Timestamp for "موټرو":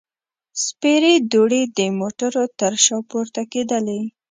1.99-2.43